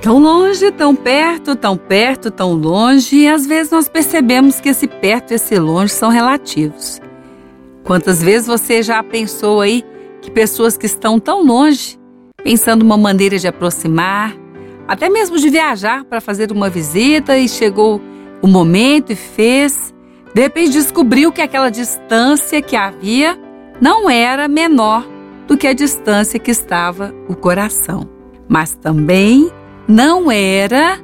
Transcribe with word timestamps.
Tão 0.00 0.20
longe, 0.20 0.70
tão 0.70 0.94
perto, 0.94 1.56
tão 1.56 1.76
perto, 1.76 2.30
tão 2.30 2.52
longe, 2.52 3.16
e 3.16 3.28
às 3.28 3.46
vezes 3.46 3.72
nós 3.72 3.88
percebemos 3.88 4.60
que 4.60 4.68
esse 4.68 4.86
perto 4.86 5.32
e 5.32 5.34
esse 5.34 5.58
longe 5.58 5.92
são 5.92 6.08
relativos. 6.08 7.00
Quantas 7.82 8.22
vezes 8.22 8.46
você 8.46 8.80
já 8.80 9.02
pensou 9.02 9.60
aí 9.60 9.84
que 10.22 10.30
pessoas 10.30 10.76
que 10.76 10.86
estão 10.86 11.18
tão 11.18 11.44
longe, 11.44 11.98
pensando 12.44 12.82
uma 12.82 12.96
maneira 12.96 13.38
de 13.38 13.48
aproximar, 13.48 14.36
até 14.86 15.08
mesmo 15.08 15.36
de 15.36 15.50
viajar 15.50 16.04
para 16.04 16.20
fazer 16.20 16.52
uma 16.52 16.70
visita 16.70 17.36
e 17.36 17.48
chegou 17.48 18.00
o 18.40 18.46
momento 18.46 19.12
e 19.12 19.16
fez, 19.16 19.92
de 20.32 20.40
repente 20.40 20.70
descobriu 20.70 21.32
que 21.32 21.42
aquela 21.42 21.70
distância 21.70 22.62
que 22.62 22.76
havia 22.76 23.36
não 23.80 24.08
era 24.08 24.46
menor 24.46 25.04
do 25.48 25.56
que 25.56 25.66
a 25.66 25.72
distância 25.72 26.38
que 26.38 26.52
estava 26.52 27.12
o 27.28 27.34
coração, 27.34 28.08
mas 28.48 28.76
também 28.76 29.50
não 29.88 30.30
era 30.30 31.00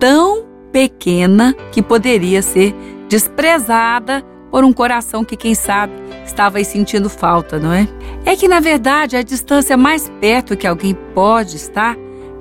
tão 0.00 0.46
pequena 0.72 1.54
que 1.70 1.82
poderia 1.82 2.40
ser 2.40 2.74
desprezada 3.08 4.24
por 4.50 4.64
um 4.64 4.72
coração 4.72 5.24
que, 5.24 5.36
quem 5.36 5.54
sabe, 5.54 5.92
estava 6.24 6.58
aí 6.58 6.64
sentindo 6.64 7.10
falta, 7.10 7.58
não 7.58 7.72
é? 7.72 7.86
É 8.24 8.34
que, 8.34 8.48
na 8.48 8.60
verdade, 8.60 9.16
a 9.16 9.22
distância 9.22 9.76
mais 9.76 10.10
perto 10.20 10.56
que 10.56 10.66
alguém 10.66 10.96
pode 11.14 11.56
estar 11.56 11.96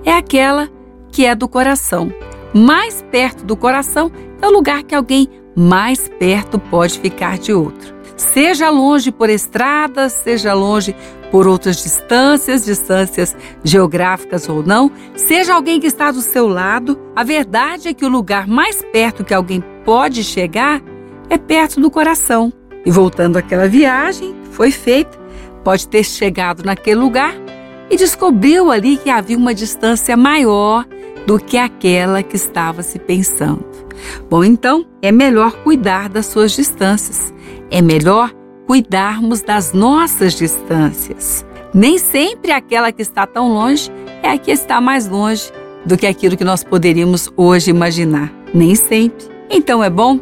é 0.06 0.12
aquela 0.12 0.70
que 1.12 1.26
é 1.26 1.36
do 1.36 1.48
coração. 1.48 2.14
Mais 2.54 3.04
perto 3.12 3.44
do 3.44 3.58
coração 3.58 4.12
é 4.42 4.48
o 4.48 4.52
lugar 4.52 4.84
que 4.84 4.96
alguém 4.96 5.28
mais 5.56 6.08
perto 6.08 6.58
pode 6.60 7.00
ficar 7.00 7.38
de 7.38 7.52
outro. 7.52 7.94
Seja 8.16 8.70
longe 8.70 9.12
por 9.12 9.30
estradas, 9.30 10.14
seja 10.14 10.54
longe 10.54 10.96
por 11.34 11.48
outras 11.48 11.82
distâncias, 11.82 12.64
distâncias 12.64 13.36
geográficas 13.64 14.48
ou 14.48 14.62
não, 14.62 14.92
seja 15.16 15.56
alguém 15.56 15.80
que 15.80 15.88
está 15.88 16.12
do 16.12 16.22
seu 16.22 16.48
lado, 16.48 16.96
a 17.16 17.24
verdade 17.24 17.88
é 17.88 17.94
que 17.94 18.06
o 18.06 18.08
lugar 18.08 18.48
mais 18.48 18.84
perto 18.92 19.24
que 19.24 19.34
alguém 19.34 19.60
pode 19.84 20.24
chegar 20.24 20.80
é 21.32 21.38
perto 21.40 21.82
do 21.82 21.90
coração. 21.90 22.54
E 22.86 22.92
voltando 22.92 23.38
àquela 23.38 23.68
viagem 23.68 24.36
foi 24.52 24.70
feita, 24.70 25.18
pode 25.64 25.88
ter 25.88 26.04
chegado 26.04 26.64
naquele 26.64 27.00
lugar 27.00 27.34
e 27.90 27.98
descobriu 27.98 28.70
ali 28.70 28.96
que 28.96 29.10
havia 29.10 29.36
uma 29.36 29.56
distância 29.56 30.16
maior 30.16 30.86
do 31.26 31.40
que 31.40 31.58
aquela 31.58 32.22
que 32.22 32.36
estava 32.36 32.84
se 32.84 33.00
pensando. 33.00 33.66
Bom, 34.30 34.44
então 34.44 34.86
é 35.02 35.12
melhor 35.12 35.52
cuidar 35.64 36.10
das 36.10 36.28
suas 36.28 36.52
distâncias. 36.52 37.34
É 37.72 37.82
melhor 37.82 38.32
cuidarmos 38.66 39.42
das 39.42 39.74
nossas 39.74 40.34
distâncias. 40.34 41.46
Nem 41.74 41.98
sempre 41.98 42.52
aquela 42.52 42.92
que 42.92 43.02
está 43.02 43.26
tão 43.26 43.50
longe 43.50 43.92
é 44.22 44.30
a 44.30 44.38
que 44.38 44.52
está 44.52 44.80
mais 44.80 45.08
longe 45.08 45.52
do 45.86 45.98
que 45.98 46.08
aquilo 46.08 46.38
que 46.38 46.44
nós 46.44 46.64
poderíamos 46.64 47.30
hoje 47.36 47.72
imaginar. 47.72 48.32
Nem 48.54 48.76
sempre. 48.76 49.28
Então 49.50 49.84
é 49.84 49.90
bom, 49.90 50.20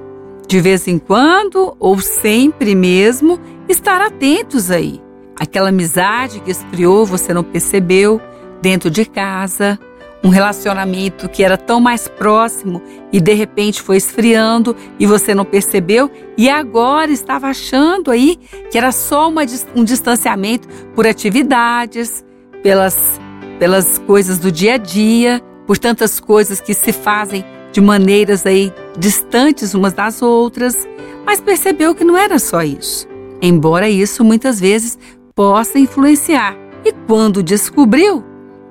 de 0.48 0.59
vez 0.59 0.88
em 0.88 0.98
quando 0.98 1.75
ou 1.80 2.00
sempre 2.00 2.73
mesmo, 2.73 3.39
estar 3.67 4.02
atentos 4.02 4.72
aí. 4.72 5.02
Aquela 5.36 5.70
amizade 5.70 6.39
que 6.39 6.52
esfriou, 6.52 7.05
você 7.05 7.33
não 7.33 7.44
percebeu, 7.44 8.22
dentro 8.61 8.89
de 8.89 9.05
casa, 9.05 9.80
um 10.23 10.30
relacionamento 10.30 11.27
que 11.27 11.44
era 11.44 11.58
tão 11.58 11.80
mais 11.80 12.08
próximo 12.08 12.81
e 13.11 13.19
de 13.19 13.33
repente 13.33 13.81
foi 13.81 13.97
esfriando 13.97 14.75
e 15.00 15.05
você 15.05 15.33
não 15.33 15.44
percebeu 15.44 16.11
e 16.38 16.50
agora 16.50 17.11
estava 17.11 17.47
achando 17.47 18.11
aí 18.11 18.38
que 18.69 18.77
era 18.77 18.92
só 18.92 19.30
uma, 19.30 19.42
um 19.75 19.83
distanciamento 19.83 20.67
por 20.94 21.08
atividades, 21.08 22.23
pelas, 22.61 23.19
pelas 23.58 23.97
coisas 23.99 24.38
do 24.38 24.52
dia 24.52 24.75
a 24.75 24.77
dia, 24.77 25.42
por 25.66 25.77
tantas 25.77 26.19
coisas 26.19 26.61
que 26.61 26.73
se 26.73 26.92
fazem 26.92 27.44
de 27.72 27.81
maneiras 27.81 28.45
aí 28.45 28.72
distantes 28.97 29.73
umas 29.73 29.93
das 29.93 30.21
outras, 30.21 30.87
mas 31.26 31.39
percebeu 31.39 31.95
que 31.95 32.04
não 32.04 32.17
era 32.17 32.37
só 32.37 32.61
isso. 32.61 33.08
Embora 33.42 33.89
isso 33.89 34.23
muitas 34.23 34.60
vezes 34.60 34.99
possa 35.33 35.80
influenciar. 35.80 36.55
E 36.83 36.92
quando 37.08 37.42
descobriu, 37.42 38.23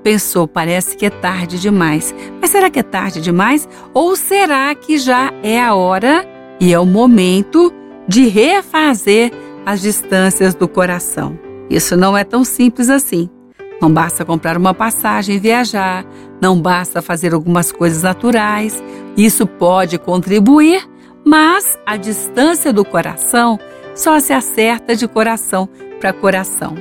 Pensou, 0.02 0.48
parece 0.48 0.96
que 0.96 1.06
é 1.06 1.10
tarde 1.10 1.58
demais. 1.58 2.14
Mas 2.40 2.50
será 2.50 2.70
que 2.70 2.78
é 2.78 2.82
tarde 2.82 3.20
demais? 3.20 3.68
Ou 3.92 4.16
será 4.16 4.74
que 4.74 4.98
já 4.98 5.32
é 5.42 5.60
a 5.60 5.74
hora 5.74 6.26
e 6.58 6.72
é 6.72 6.78
o 6.78 6.86
momento 6.86 7.72
de 8.08 8.26
refazer 8.26 9.32
as 9.66 9.80
distâncias 9.80 10.54
do 10.54 10.66
coração? 10.66 11.38
Isso 11.68 11.96
não 11.96 12.16
é 12.16 12.24
tão 12.24 12.44
simples 12.44 12.88
assim. 12.88 13.28
Não 13.80 13.92
basta 13.92 14.24
comprar 14.24 14.56
uma 14.56 14.74
passagem 14.74 15.36
e 15.36 15.38
viajar, 15.38 16.04
não 16.40 16.60
basta 16.60 17.00
fazer 17.00 17.32
algumas 17.32 17.70
coisas 17.72 18.02
naturais. 18.02 18.82
Isso 19.16 19.46
pode 19.46 19.98
contribuir, 19.98 20.86
mas 21.24 21.78
a 21.86 21.96
distância 21.96 22.72
do 22.72 22.84
coração 22.84 23.58
só 23.94 24.18
se 24.18 24.32
acerta 24.32 24.96
de 24.96 25.06
coração 25.06 25.68
para 25.98 26.12
coração. 26.12 26.74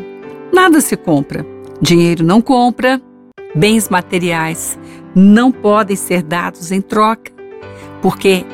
Nada 0.53 0.81
se 0.81 0.97
compra. 0.97 1.45
Dinheiro 1.81 2.25
não 2.25 2.41
compra, 2.41 3.01
Bens 3.55 3.89
materiais 3.89 4.77
não 5.15 5.51
podem 5.51 5.95
ser 5.95 6.21
dados 6.21 6.71
em 6.71 6.81
troca, 6.81 7.31
porque 8.01 8.45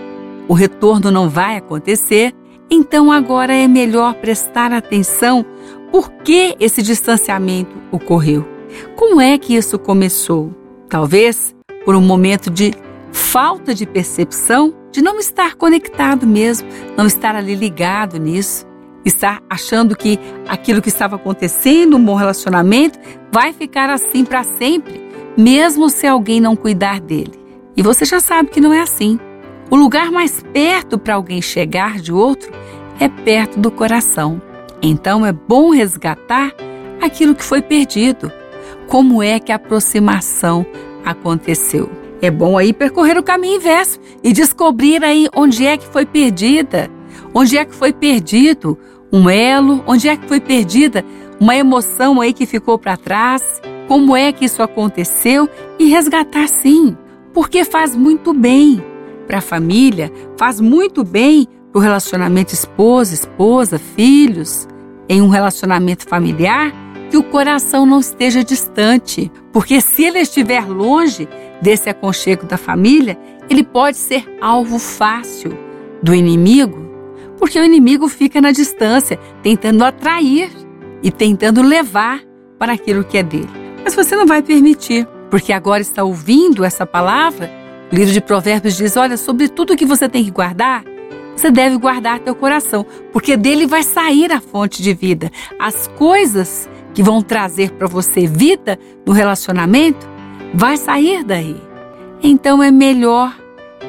o 0.48 0.54
retorno 0.54 1.12
não 1.12 1.30
vai 1.30 1.58
acontecer. 1.58 2.34
Então 2.70 3.12
agora 3.12 3.54
é 3.54 3.68
melhor 3.68 4.16
prestar 4.16 4.72
atenção 4.72 5.46
por 5.92 6.10
que 6.12 6.56
esse 6.60 6.82
distanciamento 6.82 7.76
ocorreu. 7.92 8.46
Como 8.96 9.22
é 9.22 9.38
que 9.38 9.56
isso 9.56 9.78
começou? 9.78 10.54
Talvez 10.90 11.56
por 11.84 11.96
um 11.96 12.02
momento 12.02 12.50
de 12.50 12.74
falta 13.12 13.74
de 13.74 13.86
percepção, 13.86 14.74
de 14.92 15.02
não 15.02 15.20
estar 15.20 15.56
conectado 15.56 16.26
mesmo, 16.26 16.68
não 16.98 17.06
estar 17.06 17.36
ali 17.36 17.54
ligado 17.54 18.18
nisso 18.18 18.66
estar 19.06 19.42
achando 19.50 19.96
que 19.96 20.20
aquilo 20.48 20.82
que 20.82 20.90
estava 20.90 21.16
acontecendo, 21.16 21.96
um 21.96 22.04
bom 22.04 22.16
relacionamento, 22.16 23.00
vai 23.32 23.54
ficar 23.54 23.90
assim 23.90 24.26
para 24.26 24.44
sempre, 24.44 25.02
mesmo 25.38 25.90
se 25.90 26.08
alguém 26.08 26.42
não 26.42 26.56
cuidar 26.56 27.00
dele. 27.00 27.34
E 27.78 27.82
você 27.82 28.04
já 28.04 28.20
sabe 28.20 28.50
que 28.50 28.60
não 28.60 28.74
é 28.74 28.82
assim. 28.82 29.20
O 29.70 29.76
lugar 29.76 30.12
mais 30.12 30.44
perto 30.54 30.98
para 30.98 31.16
alguém 31.16 31.42
chegar 31.42 32.00
de 32.00 32.12
outro 32.12 32.52
é 33.00 33.08
perto 33.10 33.60
do 33.60 33.70
coração. 33.70 34.42
Então 34.82 35.26
é 35.26 35.32
bom 35.32 35.72
resgatar 35.72 36.54
aquilo 37.02 37.36
que 37.36 37.44
foi 37.44 37.62
perdido. 37.62 38.32
Como 38.88 39.22
é 39.22 39.40
que 39.40 39.52
a 39.52 39.56
aproximação 39.56 40.66
aconteceu? 41.04 41.90
É 42.22 42.32
bom 42.32 42.58
aí 42.58 42.72
percorrer 42.72 43.18
o 43.18 43.24
caminho 43.24 43.58
inverso 43.58 44.00
e 44.24 44.32
descobrir 44.32 45.04
aí 45.04 45.28
onde 45.36 45.66
é 45.66 45.78
que 45.78 45.88
foi 45.88 46.06
perdida, 46.06 46.90
onde 47.34 47.58
é 47.58 47.66
que 47.66 47.76
foi 47.76 47.92
perdido 47.92 48.78
um 49.16 49.30
elo? 49.30 49.82
Onde 49.88 50.10
é 50.10 50.18
que 50.18 50.28
foi 50.28 50.42
perdida 50.42 51.06
uma 51.40 51.56
emoção 51.56 52.20
aí 52.20 52.34
que 52.34 52.46
ficou 52.46 52.78
para 52.78 52.98
trás? 52.98 53.62
Como 53.88 54.16
é 54.16 54.32
que 54.32 54.46
isso 54.46 54.62
aconteceu? 54.62 55.50
E 55.80 55.88
resgatar 55.88 56.48
sim, 56.50 56.98
porque 57.34 57.64
faz 57.64 57.96
muito 57.96 58.34
bem 58.34 58.84
para 59.26 59.38
a 59.38 59.42
família, 59.42 60.12
faz 60.38 60.60
muito 60.60 61.04
bem 61.04 61.48
para 61.72 61.80
o 61.80 61.82
relacionamento 61.82 62.54
esposa, 62.54 63.14
esposa, 63.14 63.80
filhos, 63.80 64.68
em 65.08 65.22
um 65.22 65.30
relacionamento 65.30 66.08
familiar, 66.08 66.74
que 67.10 67.18
o 67.18 67.24
coração 67.24 67.86
não 67.86 68.00
esteja 68.00 68.44
distante, 68.44 69.32
porque 69.54 69.80
se 69.80 70.04
ele 70.04 70.20
estiver 70.20 70.68
longe 70.68 71.28
desse 71.62 71.90
aconchego 71.90 72.46
da 72.46 72.58
família, 72.58 73.18
ele 73.50 73.64
pode 73.64 73.98
ser 73.98 74.26
alvo 74.42 74.80
fácil 74.80 75.58
do 76.02 76.14
inimigo 76.14 76.85
porque 77.38 77.60
o 77.60 77.64
inimigo 77.64 78.08
fica 78.08 78.42
na 78.42 78.52
distância, 78.52 79.20
tentando 79.42 79.84
atrair 79.84 80.50
e 81.04 81.12
tentando 81.12 81.62
levar 81.62 82.22
para 82.58 82.74
aquilo 82.74 83.04
que 83.04 83.18
é 83.18 83.24
dele. 83.24 83.50
Mas 83.84 83.96
você 83.96 84.16
não 84.16 84.26
vai 84.26 84.42
permitir, 84.42 85.08
porque 85.30 85.54
agora 85.54 85.82
está 85.82 86.04
ouvindo 86.04 86.64
essa 86.64 86.86
palavra. 86.86 87.52
O 87.92 87.96
livro 87.96 88.14
de 88.14 88.22
Provérbios 88.22 88.76
diz: 88.76 88.98
Olha, 88.98 89.18
sobre 89.18 89.48
tudo 89.48 89.76
que 89.76 89.86
você 89.86 90.10
tem 90.10 90.24
que 90.24 90.32
guardar, 90.32 90.84
você 91.36 91.52
deve 91.52 91.78
guardar 91.78 92.20
teu 92.20 92.34
coração, 92.34 92.86
porque 93.12 93.36
dele 93.36 93.68
vai 93.68 93.84
sair 93.84 94.32
a 94.32 94.40
fonte 94.40 94.82
de 94.82 94.94
vida. 94.94 95.32
As 95.60 95.88
coisas 95.88 96.70
que 96.94 97.04
vão 97.04 97.22
trazer 97.22 97.72
para 97.72 97.88
você 97.88 98.26
vida 98.26 98.80
no 99.06 99.12
relacionamento, 99.12 100.08
vai 100.54 100.78
sair 100.78 101.24
daí. 101.24 101.58
Então 102.24 102.64
é 102.64 102.72
melhor 102.72 103.36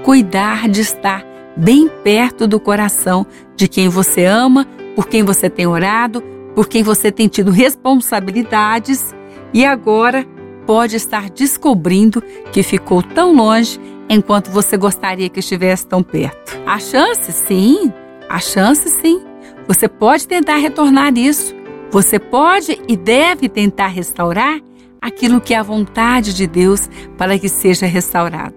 cuidar 0.02 0.68
de 0.68 0.80
estar 0.80 1.24
bem 1.56 1.88
perto 1.88 2.46
do 2.46 2.60
coração 2.60 3.26
de 3.56 3.66
quem 3.68 3.88
você 3.88 4.24
ama, 4.24 4.66
por 4.94 5.08
quem 5.08 5.22
você 5.22 5.48
tem 5.48 5.66
orado, 5.66 6.22
por 6.54 6.68
quem 6.68 6.82
você 6.82 7.10
tem 7.10 7.28
tido 7.28 7.50
responsabilidades 7.50 9.14
e 9.52 9.64
agora 9.64 10.26
pode 10.66 10.96
estar 10.96 11.30
descobrindo 11.30 12.22
que 12.52 12.62
ficou 12.62 13.02
tão 13.02 13.34
longe 13.34 13.80
enquanto 14.08 14.50
você 14.50 14.76
gostaria 14.76 15.28
que 15.28 15.40
estivesse 15.40 15.86
tão 15.86 16.02
perto. 16.02 16.58
Há 16.66 16.78
chance, 16.78 17.32
sim, 17.32 17.92
há 18.28 18.38
chance, 18.38 18.88
sim. 18.88 19.22
Você 19.68 19.88
pode 19.88 20.26
tentar 20.26 20.56
retornar 20.56 21.16
isso. 21.16 21.54
Você 21.90 22.18
pode 22.18 22.80
e 22.88 22.96
deve 22.96 23.48
tentar 23.48 23.88
restaurar 23.88 24.60
aquilo 25.00 25.40
que 25.40 25.54
é 25.54 25.58
a 25.58 25.62
vontade 25.62 26.34
de 26.34 26.46
Deus 26.46 26.88
para 27.16 27.38
que 27.38 27.48
seja 27.48 27.86
restaurado. 27.86 28.56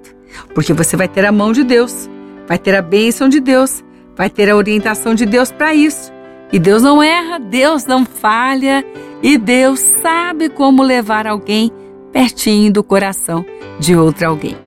Porque 0.54 0.74
você 0.74 0.98
vai 0.98 1.08
ter 1.08 1.26
a 1.26 1.32
mão 1.32 1.52
de 1.52 1.64
Deus, 1.64 2.10
vai 2.50 2.58
ter 2.58 2.76
a 2.76 2.82
bênção 2.82 3.30
de 3.30 3.40
Deus, 3.40 3.84
vai 4.16 4.28
ter 4.28 4.50
a 4.50 4.56
orientação 4.56 5.14
de 5.14 5.24
Deus 5.24 5.52
para 5.52 5.76
isso. 5.76 6.12
E 6.52 6.58
Deus 6.58 6.82
não 6.82 7.02
erra, 7.02 7.38
Deus 7.38 7.86
não 7.86 8.04
falha 8.04 8.84
e 9.22 9.38
Deus 9.38 9.80
sabe 9.80 10.50
como 10.50 10.82
levar 10.82 11.28
alguém 11.28 11.72
pertinho 12.12 12.74
do 12.74 12.84
coração 12.84 13.46
de 13.80 13.96
outro 13.96 14.28
alguém. 14.28 14.58